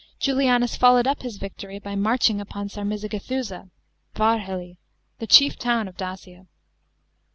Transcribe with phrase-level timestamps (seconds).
[0.19, 3.69] Jnliinus followed up his victory by marching upon Sarmizegethusa
[4.15, 4.77] (Varhely),
[5.19, 6.47] the chief town of Dacia.